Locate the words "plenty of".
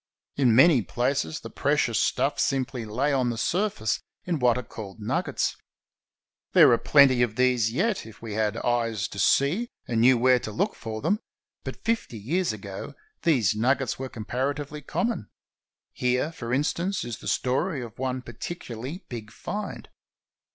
6.79-7.35